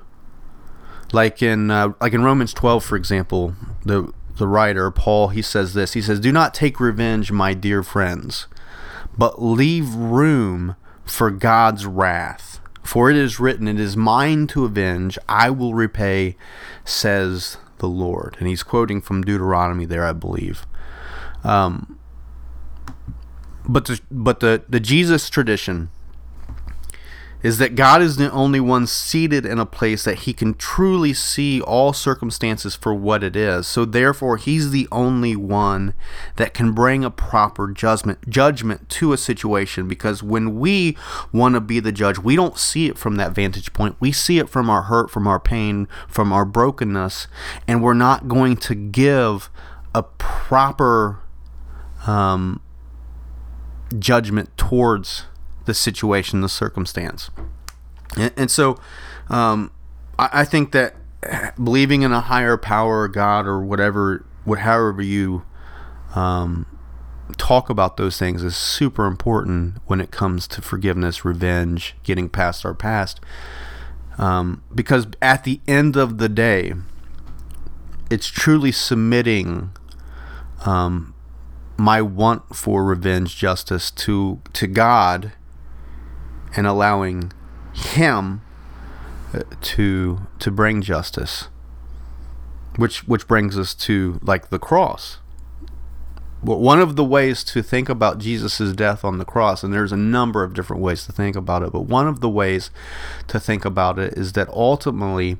Like 1.12 1.42
in 1.42 1.70
uh, 1.70 1.92
like 2.00 2.14
in 2.14 2.22
Romans 2.22 2.54
12, 2.54 2.84
for 2.84 2.96
example, 2.96 3.54
the 3.84 4.12
the 4.38 4.48
writer 4.48 4.90
Paul 4.90 5.28
he 5.28 5.42
says 5.42 5.74
this. 5.74 5.92
He 5.92 6.00
says, 6.00 6.20
"Do 6.20 6.32
not 6.32 6.54
take 6.54 6.80
revenge, 6.80 7.30
my 7.30 7.52
dear 7.52 7.82
friends, 7.82 8.46
but 9.18 9.42
leave 9.42 9.94
room 9.94 10.76
for 11.04 11.30
God's 11.30 11.84
wrath. 11.84 12.60
For 12.82 13.10
it 13.10 13.16
is 13.16 13.38
written, 13.38 13.68
It 13.68 13.78
is 13.78 13.96
mine 13.96 14.46
to 14.48 14.64
avenge; 14.64 15.18
I 15.28 15.50
will 15.50 15.74
repay," 15.74 16.36
says 16.84 17.58
the 17.78 17.88
Lord. 17.88 18.36
And 18.38 18.48
he's 18.48 18.62
quoting 18.62 19.02
from 19.02 19.22
Deuteronomy 19.22 19.84
there, 19.84 20.06
I 20.06 20.12
believe. 20.12 20.66
Um, 21.44 21.98
but 23.68 23.84
the, 23.84 24.00
but 24.10 24.40
the 24.40 24.62
the 24.66 24.80
Jesus 24.80 25.28
tradition 25.28 25.90
is 27.42 27.58
that 27.58 27.74
God 27.74 28.00
is 28.02 28.16
the 28.16 28.30
only 28.30 28.60
one 28.60 28.86
seated 28.86 29.44
in 29.44 29.58
a 29.58 29.66
place 29.66 30.04
that 30.04 30.20
he 30.20 30.32
can 30.32 30.54
truly 30.54 31.12
see 31.12 31.60
all 31.60 31.92
circumstances 31.92 32.74
for 32.74 32.94
what 32.94 33.24
it 33.24 33.34
is. 33.34 33.66
So 33.66 33.84
therefore 33.84 34.36
he's 34.36 34.70
the 34.70 34.88
only 34.92 35.34
one 35.34 35.94
that 36.36 36.54
can 36.54 36.72
bring 36.72 37.04
a 37.04 37.10
proper 37.10 37.68
judgment 37.68 38.28
judgment 38.28 38.88
to 38.90 39.12
a 39.12 39.18
situation 39.18 39.88
because 39.88 40.22
when 40.22 40.58
we 40.58 40.96
want 41.32 41.54
to 41.54 41.60
be 41.60 41.80
the 41.80 41.92
judge, 41.92 42.18
we 42.18 42.36
don't 42.36 42.58
see 42.58 42.86
it 42.86 42.96
from 42.96 43.16
that 43.16 43.32
vantage 43.32 43.72
point. 43.72 43.96
We 43.98 44.12
see 44.12 44.38
it 44.38 44.48
from 44.48 44.70
our 44.70 44.82
hurt, 44.82 45.10
from 45.10 45.26
our 45.26 45.40
pain, 45.40 45.88
from 46.08 46.32
our 46.32 46.44
brokenness, 46.44 47.26
and 47.66 47.82
we're 47.82 47.94
not 47.94 48.28
going 48.28 48.56
to 48.58 48.74
give 48.74 49.50
a 49.94 50.02
proper 50.02 51.20
um, 52.06 52.60
judgment 53.98 54.56
towards 54.56 55.26
the 55.64 55.74
situation, 55.74 56.40
the 56.40 56.48
circumstance. 56.48 57.30
And, 58.16 58.32
and 58.36 58.50
so 58.50 58.78
um, 59.28 59.70
I, 60.18 60.28
I, 60.32 60.44
think 60.44 60.72
that 60.72 60.94
believing 61.62 62.02
in 62.02 62.12
a 62.12 62.20
higher 62.20 62.56
power, 62.56 63.08
God, 63.08 63.46
or 63.46 63.60
whatever, 63.60 64.24
what, 64.44 64.60
however 64.60 65.02
you 65.02 65.44
um, 66.14 66.66
talk 67.36 67.70
about 67.70 67.96
those 67.96 68.18
things 68.18 68.42
is 68.42 68.56
super 68.56 69.06
important 69.06 69.76
when 69.86 70.00
it 70.00 70.10
comes 70.10 70.46
to 70.48 70.62
forgiveness, 70.62 71.24
revenge, 71.24 71.94
getting 72.02 72.28
past 72.28 72.64
our 72.64 72.74
past. 72.74 73.20
Um, 74.18 74.62
because 74.74 75.06
at 75.22 75.44
the 75.44 75.60
end 75.66 75.96
of 75.96 76.18
the 76.18 76.28
day, 76.28 76.74
it's 78.10 78.26
truly 78.26 78.72
submitting 78.72 79.70
um, 80.66 81.14
my 81.78 82.02
want 82.02 82.54
for 82.54 82.84
revenge, 82.84 83.36
justice 83.36 83.90
to 83.90 84.40
to 84.52 84.66
God 84.66 85.32
and 86.56 86.66
allowing 86.66 87.32
him 87.72 88.42
uh, 89.34 89.42
to 89.60 90.26
to 90.38 90.50
bring 90.50 90.82
justice 90.82 91.48
which 92.76 93.06
which 93.06 93.26
brings 93.26 93.58
us 93.58 93.74
to 93.74 94.18
like 94.22 94.50
the 94.50 94.58
cross. 94.58 95.18
Well, 96.42 96.58
one 96.58 96.80
of 96.80 96.96
the 96.96 97.04
ways 97.04 97.44
to 97.44 97.62
think 97.62 97.88
about 97.88 98.18
Jesus' 98.18 98.72
death 98.74 99.04
on 99.04 99.18
the 99.18 99.24
cross, 99.24 99.62
and 99.62 99.72
there's 99.72 99.92
a 99.92 99.96
number 99.96 100.42
of 100.42 100.54
different 100.54 100.82
ways 100.82 101.06
to 101.06 101.12
think 101.12 101.36
about 101.36 101.62
it, 101.62 101.72
but 101.72 101.82
one 101.82 102.08
of 102.08 102.20
the 102.20 102.28
ways 102.28 102.70
to 103.28 103.38
think 103.38 103.64
about 103.64 103.98
it 103.98 104.14
is 104.14 104.32
that 104.32 104.48
ultimately 104.48 105.36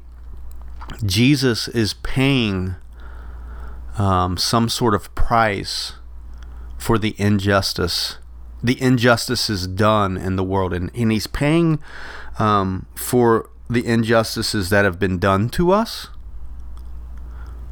Jesus 1.05 1.67
is 1.69 1.95
paying 1.95 2.77
um, 3.99 4.37
some 4.37 4.69
sort 4.69 4.95
of 4.95 5.13
price 5.17 5.95
for 6.79 6.99
the 6.99 7.17
injustice 7.19 8.19
the 8.63 8.81
injustices 8.81 9.67
done 9.67 10.17
in 10.17 10.37
the 10.37 10.45
world, 10.45 10.73
and, 10.73 10.91
and 10.95 11.11
he's 11.11 11.27
paying 11.27 11.81
um, 12.39 12.87
for 12.95 13.51
the 13.69 13.87
injustices 13.87 14.71
that 14.71 14.85
have 14.85 14.99
been 14.99 15.19
done 15.19 15.49
to 15.51 15.73
us, 15.73 16.09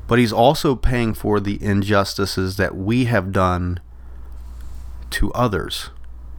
but 0.06 0.18
he's 0.18 0.32
also 0.32 0.74
paying 0.74 1.14
for 1.14 1.38
the 1.38 1.62
injustices 1.62 2.56
that 2.56 2.76
we 2.76 3.04
have 3.04 3.32
done 3.32 3.78
to 5.10 5.32
others. 5.32 5.90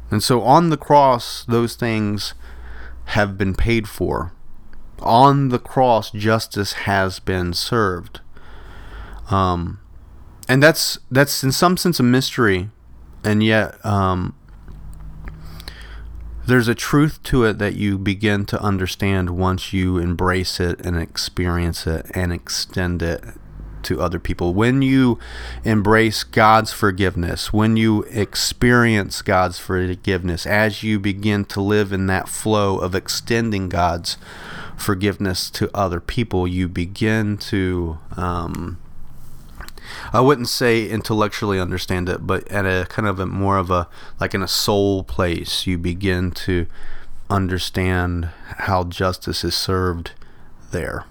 And 0.09 0.21
so 0.21 0.41
on 0.41 0.69
the 0.69 0.77
cross, 0.77 1.45
those 1.45 1.75
things 1.75 2.33
have 3.05 3.37
been 3.37 3.55
paid 3.55 3.87
for. 3.87 4.33
On 4.99 5.49
the 5.49 5.59
cross, 5.59 6.11
justice 6.11 6.73
has 6.73 7.19
been 7.19 7.53
served. 7.53 8.19
Um, 9.29 9.79
and 10.49 10.61
that's 10.61 10.99
that's 11.09 11.43
in 11.43 11.53
some 11.53 11.77
sense 11.77 11.99
a 11.99 12.03
mystery, 12.03 12.69
and 13.23 13.41
yet 13.41 13.83
um, 13.85 14.35
there's 16.45 16.67
a 16.67 16.75
truth 16.75 17.21
to 17.23 17.43
it 17.43 17.57
that 17.59 17.75
you 17.75 17.97
begin 17.97 18.45
to 18.47 18.61
understand 18.61 19.31
once 19.31 19.73
you 19.73 19.97
embrace 19.97 20.59
it 20.59 20.79
and 20.85 20.97
experience 20.97 21.85
it 21.85 22.05
and 22.13 22.33
extend 22.33 23.01
it 23.01 23.23
to 23.83 24.01
other 24.01 24.19
people. 24.19 24.53
When 24.53 24.81
you 24.81 25.19
embrace 25.63 26.23
God's 26.23 26.71
forgiveness, 26.71 27.51
when 27.51 27.77
you 27.77 28.03
experience 28.03 29.21
God's 29.21 29.59
forgiveness, 29.59 30.45
as 30.45 30.83
you 30.83 30.99
begin 30.99 31.45
to 31.45 31.61
live 31.61 31.91
in 31.91 32.07
that 32.07 32.29
flow 32.29 32.77
of 32.77 32.95
extending 32.95 33.69
God's 33.69 34.17
forgiveness 34.77 35.49
to 35.51 35.69
other 35.73 35.99
people, 35.99 36.47
you 36.47 36.67
begin 36.67 37.37
to 37.37 37.99
um, 38.17 38.79
I 40.13 40.21
wouldn't 40.21 40.49
say 40.49 40.87
intellectually 40.87 41.59
understand 41.59 42.09
it, 42.09 42.25
but 42.25 42.47
at 42.49 42.65
a 42.65 42.85
kind 42.89 43.07
of 43.07 43.19
a 43.19 43.25
more 43.25 43.57
of 43.57 43.71
a 43.71 43.87
like 44.19 44.33
in 44.33 44.41
a 44.41 44.47
soul 44.47 45.03
place, 45.03 45.65
you 45.67 45.77
begin 45.77 46.31
to 46.31 46.67
understand 47.29 48.29
how 48.57 48.83
justice 48.83 49.43
is 49.43 49.55
served 49.55 50.11
there. 50.71 51.05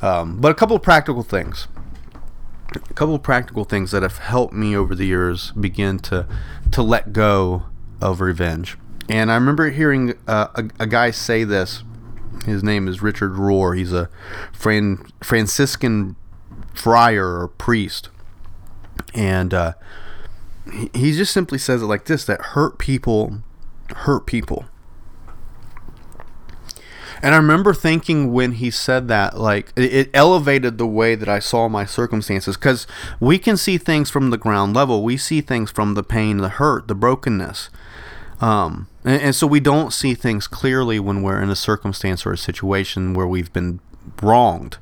Um, 0.00 0.40
but 0.40 0.50
a 0.50 0.54
couple 0.54 0.76
of 0.76 0.82
practical 0.82 1.22
things. 1.22 1.68
A 2.74 2.94
couple 2.94 3.14
of 3.14 3.22
practical 3.22 3.64
things 3.64 3.90
that 3.90 4.02
have 4.02 4.18
helped 4.18 4.54
me 4.54 4.74
over 4.76 4.94
the 4.94 5.04
years 5.04 5.52
begin 5.52 5.98
to 6.00 6.26
to 6.70 6.82
let 6.82 7.12
go 7.12 7.64
of 8.00 8.20
revenge. 8.20 8.78
And 9.08 9.30
I 9.30 9.34
remember 9.34 9.70
hearing 9.70 10.14
uh, 10.26 10.48
a, 10.54 10.64
a 10.80 10.86
guy 10.86 11.10
say 11.10 11.44
this. 11.44 11.84
His 12.46 12.62
name 12.62 12.88
is 12.88 13.02
Richard 13.02 13.32
Rohr. 13.32 13.76
He's 13.76 13.92
a 13.92 14.08
Fran- 14.52 15.06
Franciscan 15.22 16.16
friar 16.74 17.40
or 17.40 17.48
priest. 17.48 18.08
And 19.14 19.52
uh, 19.52 19.72
he, 20.94 21.12
just 21.12 21.32
simply 21.32 21.58
says 21.58 21.82
it 21.82 21.86
like 21.86 22.04
this 22.04 22.24
that 22.24 22.40
hurt 22.40 22.78
people 22.78 23.42
hurt 23.88 24.26
people. 24.26 24.66
And 27.22 27.34
I 27.34 27.38
remember 27.38 27.72
thinking 27.72 28.32
when 28.32 28.52
he 28.52 28.70
said 28.70 29.06
that, 29.06 29.38
like, 29.38 29.72
it 29.76 30.10
elevated 30.12 30.76
the 30.76 30.88
way 30.88 31.14
that 31.14 31.28
I 31.28 31.38
saw 31.38 31.68
my 31.68 31.84
circumstances. 31.84 32.56
Because 32.56 32.84
we 33.20 33.38
can 33.38 33.56
see 33.56 33.78
things 33.78 34.10
from 34.10 34.30
the 34.30 34.36
ground 34.36 34.74
level. 34.74 35.04
We 35.04 35.16
see 35.16 35.40
things 35.40 35.70
from 35.70 35.94
the 35.94 36.02
pain, 36.02 36.38
the 36.38 36.48
hurt, 36.48 36.88
the 36.88 36.96
brokenness. 36.96 37.70
Um, 38.40 38.88
and, 39.04 39.22
and 39.22 39.34
so 39.36 39.46
we 39.46 39.60
don't 39.60 39.92
see 39.92 40.14
things 40.14 40.48
clearly 40.48 40.98
when 40.98 41.22
we're 41.22 41.40
in 41.40 41.48
a 41.48 41.56
circumstance 41.56 42.26
or 42.26 42.32
a 42.32 42.38
situation 42.38 43.14
where 43.14 43.26
we've 43.26 43.52
been 43.52 43.78
wronged. 44.20 44.78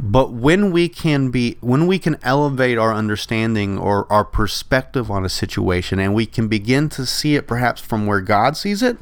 But 0.00 0.32
when 0.32 0.70
we 0.70 0.88
can 0.88 1.30
be 1.30 1.58
when 1.60 1.86
we 1.86 1.98
can 1.98 2.18
elevate 2.22 2.78
our 2.78 2.94
understanding 2.94 3.78
or 3.78 4.10
our 4.12 4.24
perspective 4.24 5.10
on 5.10 5.24
a 5.24 5.28
situation 5.28 5.98
and 5.98 6.14
we 6.14 6.24
can 6.24 6.46
begin 6.46 6.88
to 6.90 7.04
see 7.04 7.34
it 7.34 7.48
perhaps 7.48 7.80
from 7.80 8.06
where 8.06 8.20
God 8.20 8.56
sees 8.56 8.80
it 8.80 8.96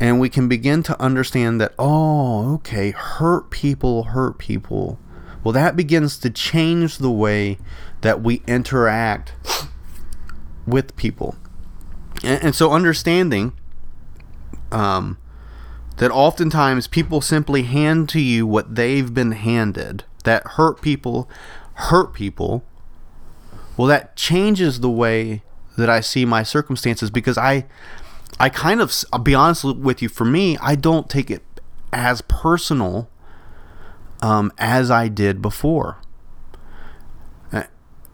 and 0.00 0.18
we 0.18 0.30
can 0.30 0.48
begin 0.48 0.82
to 0.84 1.00
understand 1.00 1.60
that 1.60 1.74
oh 1.78 2.54
okay 2.54 2.92
hurt 2.92 3.50
people 3.50 4.04
hurt 4.04 4.38
people 4.38 4.98
well 5.44 5.52
that 5.52 5.76
begins 5.76 6.16
to 6.18 6.30
change 6.30 6.96
the 6.98 7.10
way 7.10 7.58
that 8.00 8.22
we 8.22 8.42
interact 8.46 9.32
with 10.66 10.94
people. 10.96 11.36
And, 12.22 12.42
and 12.44 12.54
so 12.54 12.70
understanding 12.70 13.52
um, 14.70 15.18
that 15.96 16.10
oftentimes 16.10 16.86
people 16.86 17.20
simply 17.20 17.62
hand 17.62 18.08
to 18.10 18.20
you 18.20 18.46
what 18.46 18.74
they've 18.74 19.12
been 19.12 19.32
handed 19.32 20.04
that 20.24 20.46
hurt 20.46 20.82
people 20.82 21.28
hurt 21.74 22.12
people, 22.12 22.64
well, 23.76 23.88
that 23.88 24.16
changes 24.16 24.80
the 24.80 24.90
way 24.90 25.42
that 25.76 25.90
I 25.90 26.00
see 26.00 26.24
my 26.24 26.42
circumstances 26.42 27.10
because 27.10 27.36
I, 27.36 27.66
I 28.38 28.48
kind 28.48 28.80
of, 28.80 28.94
I'll 29.12 29.18
be 29.18 29.34
honest 29.34 29.64
with 29.64 30.02
you, 30.02 30.08
for 30.08 30.24
me, 30.24 30.56
I 30.58 30.76
don't 30.76 31.10
take 31.10 31.30
it 31.30 31.42
as 31.92 32.22
personal 32.22 33.08
um, 34.22 34.52
as 34.58 34.90
I 34.90 35.08
did 35.08 35.42
before. 35.42 35.98
Uh, 37.52 37.64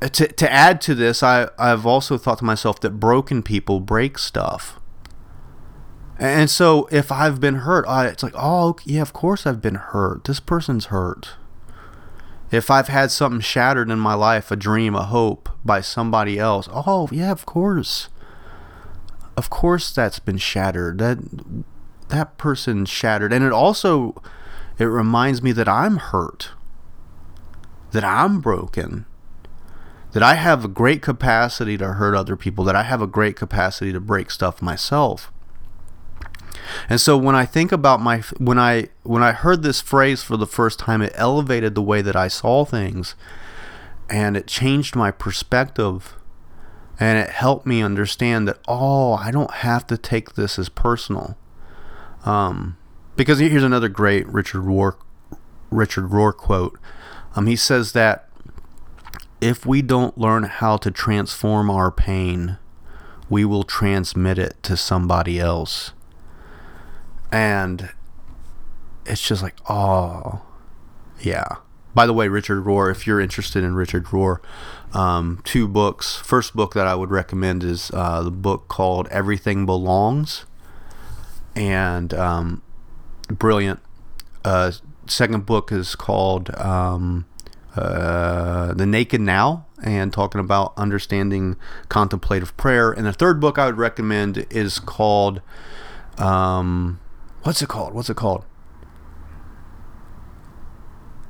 to, 0.01 0.29
to 0.29 0.51
add 0.51 0.81
to 0.83 0.95
this, 0.95 1.23
I, 1.23 1.49
I've 1.59 1.85
also 1.85 2.17
thought 2.17 2.39
to 2.39 2.45
myself 2.45 2.81
that 2.81 2.93
broken 2.93 3.43
people 3.43 3.81
break 3.81 4.19
stuff. 4.19 4.79
And 6.19 6.51
so 6.51 6.87
if 6.91 7.11
I've 7.13 7.41
been 7.41 7.57
hurt, 7.57 7.87
I, 7.87 8.07
it's 8.07 8.23
like, 8.23 8.35
oh, 8.37 8.77
yeah, 8.85 9.01
of 9.01 9.13
course 9.13 9.47
I've 9.47 9.63
been 9.63 9.77
hurt. 9.77 10.25
This 10.25 10.41
person's 10.41 10.87
hurt 10.87 11.35
if 12.51 12.71
I've 12.71 12.89
had 12.89 13.11
something 13.11 13.41
shattered 13.41 13.91
in 13.91 13.99
my 13.99 14.15
life, 14.15 14.51
a 14.51 14.57
dream, 14.57 14.95
a 14.95 15.05
hope 15.05 15.49
by 15.65 15.81
somebody 15.81 16.39
else, 16.39 16.69
oh 16.73 17.09
yeah, 17.13 17.31
of 17.31 17.47
course. 17.47 18.09
Of 19.37 19.51
course 19.51 19.93
that's 19.93 20.19
been 20.19 20.39
shattered. 20.39 20.99
That 20.99 21.19
that 22.09 22.37
person 22.39 22.85
shattered. 22.85 23.33
And 23.33 23.45
it 23.45 23.53
also 23.53 24.21
it 24.79 24.85
reminds 24.87 25.43
me 25.43 25.53
that 25.53 25.69
I'm 25.69 25.99
hurt. 25.99 26.51
That 27.93 28.05
I'm 28.05 28.41
broken. 28.41 29.07
That 30.13 30.23
I 30.23 30.35
have 30.35 30.65
a 30.65 30.69
great 30.69 31.03
capacity 31.03 31.79
to 31.79 31.93
hurt 31.93 32.17
other 32.17 32.37
people, 32.37 32.65
that 32.65 32.75
I 32.75 32.83
have 32.83 33.01
a 33.01 33.07
great 33.07 33.37
capacity 33.37 33.93
to 33.93 34.01
break 34.01 34.31
stuff 34.31 34.61
myself. 34.61 35.31
And 36.89 37.01
so 37.01 37.17
when 37.17 37.35
I 37.35 37.45
think 37.45 37.73
about 37.73 38.01
my 38.01 38.19
when 38.39 38.59
I 38.59 38.89
when 39.03 39.23
I 39.23 39.33
heard 39.33 39.63
this 39.63 39.81
phrase 39.81 40.23
for 40.23 40.37
the 40.37 40.47
first 40.47 40.79
time, 40.79 41.03
it 41.03 41.13
elevated 41.15 41.75
the 41.75 41.83
way 41.83 42.03
that 42.03 42.17
I 42.17 42.29
saw 42.29 42.65
things, 42.65 43.15
and 44.09 44.37
it 44.37 44.47
changed 44.47 44.97
my 44.97 45.11
perspective, 45.11 46.17
and 46.99 47.19
it 47.19 47.31
helped 47.31 47.67
me 47.67 47.83
understand 47.83 48.49
that 48.49 48.59
oh, 48.69 49.15
I 49.15 49.31
don't 49.31 49.53
have 49.53 49.87
to 49.89 49.97
take 49.97 50.35
this 50.35 50.59
as 50.59 50.69
personal. 50.69 51.37
Um, 52.25 52.77
because 53.17 53.39
here's 53.39 53.63
another 53.63 53.89
great 53.89 54.27
Richard 54.29 54.63
Rohr 54.63 54.97
Richard 55.71 56.05
Rohr 56.05 56.37
quote. 56.37 56.79
Um, 57.37 57.47
he 57.47 57.57
says 57.57 57.93
that 57.93 58.29
if 59.41 59.65
we 59.65 59.83
don't 59.83 60.19
learn 60.19 60.45
how 60.45 60.77
to 60.79 60.91
transform 60.91 61.71
our 61.71 61.91
pain, 61.91 62.59
we 63.29 63.45
will 63.45 63.63
transmit 63.63 64.39
it 64.39 64.63
to 64.65 64.77
somebody 64.77 65.39
else. 65.39 65.93
And 67.33 67.91
it's 69.07 69.23
just 69.23 69.43
like, 69.43 69.57
oh, 69.69 70.43
yeah. 71.21 71.57
By 71.95 72.07
the 72.07 72.13
way, 72.13 72.29
Richard 72.29 72.65
Rohr, 72.65 72.91
if 72.91 73.07
you're 73.07 73.21
interested 73.21 73.65
in 73.65 73.75
Richard 73.75 74.07
Rohr, 74.07 74.39
um, 74.93 75.41
two 75.45 75.67
books. 75.67 76.17
First 76.17 76.55
book 76.55 76.75
that 76.75 76.87
I 76.87 76.95
would 76.95 77.11
recommend 77.11 77.65
is 77.65 77.91
uh, 77.93 78.23
the 78.23 78.31
book 78.31 78.69
called 78.69 79.09
Everything 79.09 79.67
Belongs, 79.67 80.47
and 81.57 82.15
um, 82.15 82.63
brilliant. 83.29 83.81
Uh, 84.45 84.73
second 85.07 85.47
book 85.47 85.73
is 85.73 85.95
called 85.97 86.55
um, 86.57 87.27
uh, 87.77 88.73
The 88.75 88.87
Naked 88.87 89.21
Now, 89.21 89.67
and 89.83 90.13
talking 90.13 90.41
about 90.41 90.73
understanding 90.77 91.57
contemplative 91.89 92.57
prayer. 92.57 92.93
And 92.93 93.07
the 93.07 93.13
third 93.13 93.41
book 93.41 93.59
I 93.59 93.67
would 93.67 93.79
recommend 93.79 94.47
is 94.51 94.79
called, 94.79 95.41
um, 96.19 97.01
what's 97.43 97.63
it 97.63 97.69
called? 97.69 97.95
What's 97.95 98.11
it 98.11 98.17
called? 98.17 98.45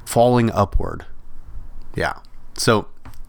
Falling 0.05 0.51
Upward. 0.51 1.07
Yeah. 1.95 2.15
So 2.55 2.89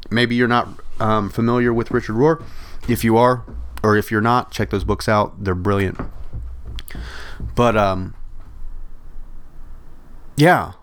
maybe 0.09 0.35
you're 0.35 0.47
not 0.47 0.67
um, 0.99 1.29
familiar 1.29 1.73
with 1.73 1.91
Richard 1.91 2.15
Rohr. 2.15 2.43
If 2.87 3.03
you 3.03 3.17
are, 3.17 3.43
or 3.83 3.95
if 3.95 4.11
you're 4.11 4.21
not, 4.21 4.51
check 4.51 4.69
those 4.69 4.83
books 4.83 5.07
out. 5.07 5.43
They're 5.43 5.55
brilliant. 5.55 5.99
But 7.55 7.77
um, 7.77 8.15
yeah, 10.35 10.73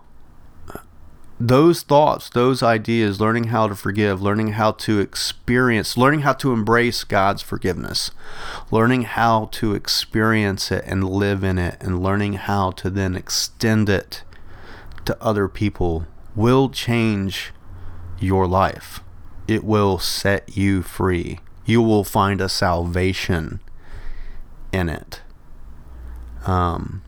those 1.39 1.83
thoughts, 1.83 2.29
those 2.29 2.61
ideas, 2.61 3.21
learning 3.21 3.45
how 3.45 3.67
to 3.67 3.75
forgive, 3.75 4.21
learning 4.21 4.49
how 4.49 4.73
to 4.73 4.99
experience, 4.99 5.95
learning 5.95 6.21
how 6.21 6.33
to 6.33 6.51
embrace 6.51 7.05
God's 7.05 7.41
forgiveness, 7.41 8.11
learning 8.71 9.03
how 9.03 9.45
to 9.53 9.73
experience 9.73 10.69
it 10.69 10.83
and 10.85 11.09
live 11.09 11.43
in 11.43 11.57
it, 11.57 11.77
and 11.79 12.03
learning 12.03 12.33
how 12.33 12.71
to 12.71 12.89
then 12.89 13.15
extend 13.15 13.87
it 13.87 14.23
to 15.05 15.17
other 15.23 15.47
people 15.47 16.05
will 16.35 16.69
change 16.69 17.53
your 18.19 18.45
life. 18.45 18.99
It 19.47 19.63
will 19.63 19.97
set 19.97 20.57
you 20.57 20.81
free. 20.81 21.39
You 21.65 21.81
will 21.81 22.03
find 22.03 22.41
a 22.41 22.49
salvation 22.49 23.61
in 24.73 24.89
it. 24.89 25.21
Um, 26.45 27.01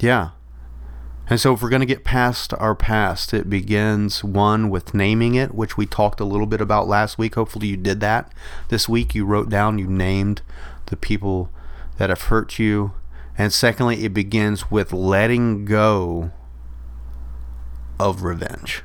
yeah. 0.00 0.30
And 1.32 1.40
so, 1.40 1.54
if 1.54 1.62
we're 1.62 1.70
going 1.70 1.80
to 1.80 1.86
get 1.86 2.04
past 2.04 2.52
our 2.58 2.74
past, 2.74 3.32
it 3.32 3.48
begins 3.48 4.22
one 4.22 4.68
with 4.68 4.92
naming 4.92 5.34
it, 5.34 5.54
which 5.54 5.78
we 5.78 5.86
talked 5.86 6.20
a 6.20 6.26
little 6.26 6.46
bit 6.46 6.60
about 6.60 6.88
last 6.88 7.16
week. 7.16 7.36
Hopefully, 7.36 7.68
you 7.68 7.78
did 7.78 8.00
that 8.00 8.30
this 8.68 8.86
week. 8.86 9.14
You 9.14 9.24
wrote 9.24 9.48
down, 9.48 9.78
you 9.78 9.86
named 9.86 10.42
the 10.88 10.96
people 10.98 11.48
that 11.96 12.10
have 12.10 12.24
hurt 12.24 12.58
you. 12.58 12.92
And 13.38 13.50
secondly, 13.50 14.04
it 14.04 14.12
begins 14.12 14.70
with 14.70 14.92
letting 14.92 15.64
go 15.64 16.32
of 17.98 18.24
revenge. 18.24 18.82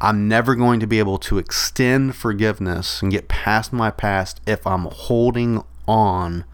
I'm 0.00 0.26
never 0.26 0.56
going 0.56 0.80
to 0.80 0.88
be 0.88 0.98
able 0.98 1.18
to 1.18 1.38
extend 1.38 2.16
forgiveness 2.16 3.00
and 3.00 3.12
get 3.12 3.28
past 3.28 3.72
my 3.72 3.92
past 3.92 4.40
if 4.44 4.66
I'm 4.66 4.86
holding 4.86 5.62
on 5.86 6.46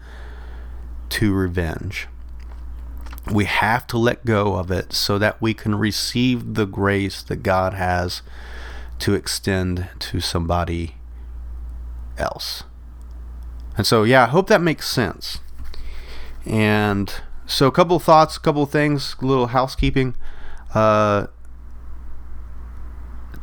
to 1.09 1.33
revenge. 1.33 2.07
We 3.29 3.45
have 3.45 3.85
to 3.87 3.97
let 3.97 4.25
go 4.25 4.55
of 4.55 4.71
it 4.71 4.93
so 4.93 5.17
that 5.19 5.41
we 5.41 5.53
can 5.53 5.75
receive 5.75 6.55
the 6.55 6.65
grace 6.65 7.21
that 7.23 7.37
God 7.37 7.73
has 7.73 8.21
to 8.99 9.13
extend 9.13 9.89
to 9.99 10.19
somebody 10.19 10.95
else. 12.17 12.63
And 13.77 13.85
so, 13.85 14.03
yeah, 14.03 14.23
I 14.23 14.27
hope 14.27 14.47
that 14.47 14.61
makes 14.61 14.89
sense. 14.89 15.39
And 16.45 17.13
so, 17.45 17.67
a 17.67 17.71
couple 17.71 17.99
thoughts, 17.99 18.37
a 18.37 18.39
couple 18.39 18.65
things, 18.65 19.15
a 19.21 19.25
little 19.25 19.47
housekeeping. 19.47 20.15
Uh, 20.73 21.27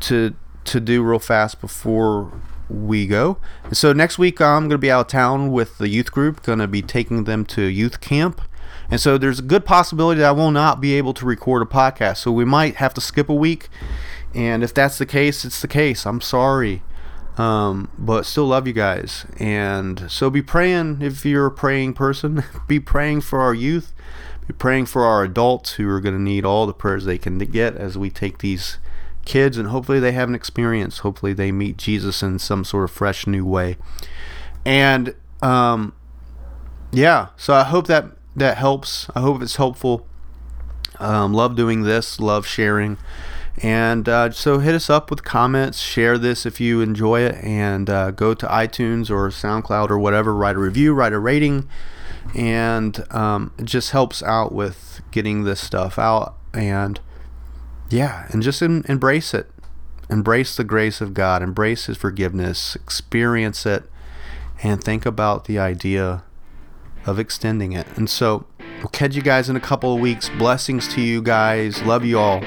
to 0.01 0.35
to 0.65 0.81
do 0.81 1.03
real 1.03 1.19
fast 1.19 1.61
before 1.61 2.33
we 2.69 3.07
go. 3.07 3.39
And 3.65 3.77
so 3.77 3.93
next 3.93 4.19
week 4.19 4.41
I'm 4.41 4.63
going 4.63 4.71
to 4.71 4.79
be 4.79 4.91
out 4.91 5.01
of 5.01 5.07
town 5.09 5.51
with 5.51 5.79
the 5.79 5.89
youth 5.89 6.13
group, 6.13 6.43
going 6.43 6.59
to 6.59 6.67
be 6.67 6.83
taking 6.83 7.25
them 7.25 7.47
to 7.47 7.63
youth 7.63 8.01
camp. 8.01 8.43
And 8.91 9.01
so 9.01 9.19
there's 9.19 9.39
a 9.39 9.43
good 9.43 9.65
possibility 9.65 10.21
that 10.21 10.29
I 10.29 10.33
will 10.33 10.51
not 10.51 10.81
be 10.81 10.95
able 10.95 11.13
to 11.15 11.27
record 11.27 11.63
a 11.63 11.67
podcast. 11.67 12.19
So 12.19 12.33
we 12.33 12.45
might 12.45 12.77
have 12.77 12.95
to 12.95 13.01
skip 13.01 13.29
a 13.29 13.35
week. 13.35 13.69
And 14.35 14.63
if 14.63 14.73
that's 14.73 14.99
the 14.99 15.07
case, 15.07 15.45
it's 15.45 15.61
the 15.61 15.69
case. 15.69 16.07
I'm 16.07 16.21
sorry. 16.21 16.83
Um, 17.37 17.91
but 17.99 18.27
still 18.27 18.47
love 18.47 18.67
you 18.67 18.73
guys. 18.73 19.27
And 19.39 20.11
so 20.11 20.31
be 20.31 20.43
praying 20.43 21.03
if 21.03 21.25
you're 21.25 21.47
a 21.47 21.51
praying 21.51 21.95
person. 21.95 22.43
be 22.67 22.81
praying 22.81 23.21
for 23.21 23.41
our 23.41 23.55
youth. 23.55 23.93
Be 24.47 24.55
praying 24.55 24.87
for 24.87 25.05
our 25.05 25.23
adults 25.23 25.73
who 25.73 25.89
are 25.91 26.01
going 26.01 26.15
to 26.15 26.21
need 26.21 26.45
all 26.45 26.67
the 26.67 26.73
prayers 26.73 27.05
they 27.05 27.19
can 27.19 27.39
get 27.39 27.77
as 27.77 27.99
we 27.99 28.09
take 28.09 28.39
these 28.39 28.79
kids, 29.29 29.59
and 29.59 29.69
hopefully 29.69 30.01
they 30.01 30.13
have 30.13 30.29
an 30.29 30.35
experience. 30.35 30.99
Hopefully 30.99 31.35
they 31.35 31.53
meet 31.53 31.77
Jesus 31.77 32.23
in 32.23 32.39
some 32.39 32.65
sort 32.65 32.85
of 32.85 32.91
fresh 32.91 33.27
new 33.27 33.45
way. 33.45 33.77
And 34.65 35.15
um, 35.43 35.93
yeah, 36.91 37.29
so 37.37 37.53
I 37.53 37.65
hope 37.65 37.87
that 37.89 38.07
that 38.39 38.57
helps. 38.57 39.09
I 39.15 39.21
hope 39.21 39.43
it's 39.43 39.57
helpful. 39.57 40.07
Um, 40.99 41.33
love 41.33 41.57
doing 41.57 41.83
this. 41.83 42.19
Love 42.21 42.47
sharing. 42.47 42.99
And 43.63 44.09
uh, 44.09 44.31
so 44.31 44.59
hit 44.61 44.75
us 44.75 44.89
up 44.89 45.11
with 45.11 45.25
comments. 45.25 45.81
Share 45.81 46.17
this 46.17 46.47
if 46.47 46.61
you 46.61 46.81
enjoy 46.81 47.23
it, 47.23 47.37
and 47.43 47.91
uh, 47.91 48.13
go 48.13 48.35
to 48.35 48.47
iTunes 48.47 49.11
or 49.11 49.29
SoundCloud 49.31 49.91
or 49.91 49.99
whatever. 49.99 50.35
Write 50.35 50.57
a 50.57 50.61
review. 50.61 50.95
Write 50.95 51.13
a 51.13 51.19
rating. 51.19 51.69
And 52.35 53.05
um, 53.13 53.53
it 53.59 53.65
just 53.65 53.91
helps 53.91 54.23
out 54.23 54.53
with 54.53 55.01
getting 55.11 55.45
this 55.45 55.61
stuff 55.61 55.99
out. 55.99 56.35
And 56.55 57.01
yeah, 57.91 58.27
and 58.31 58.43
just 58.43 58.63
embrace 58.63 59.35
it. 59.35 59.51
Embrace 60.11 60.57
the 60.57 60.65
grace 60.65 61.01
of 61.01 61.13
God, 61.13 61.43
embrace 61.43 61.87
His 61.87 61.99
forgiveness, 61.99 62.77
experience 62.77 63.67
it, 63.67 63.85
and 64.63 64.83
think 64.83 65.05
about 65.05 65.45
the 65.45 65.59
idea 65.59 66.23
of 67.07 67.19
extending 67.19 67.73
it. 67.73 67.87
And 67.97 68.09
so, 68.09 68.47
we'll 68.79 68.89
catch 68.89 69.15
you 69.15 69.23
guys 69.23 69.49
in 69.49 69.57
a 69.57 69.61
couple 69.61 69.95
of 69.95 70.01
weeks. 70.01 70.29
Blessings 70.39 70.89
to 70.95 71.01
you 71.01 71.23
guys. 71.23 71.83
Love 71.83 72.05
you 72.05 72.19
all. 72.19 72.43